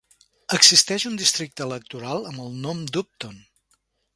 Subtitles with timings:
[0.57, 3.39] Existeix un districte electoral amb el nom d'Upton.